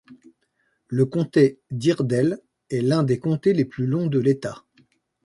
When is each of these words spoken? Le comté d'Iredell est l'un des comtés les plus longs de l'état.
Le 0.87 1.05
comté 1.05 1.59
d'Iredell 1.69 2.39
est 2.71 2.81
l'un 2.81 3.03
des 3.03 3.19
comtés 3.19 3.53
les 3.53 3.65
plus 3.65 3.85
longs 3.85 4.07
de 4.07 4.17
l'état. 4.17 4.65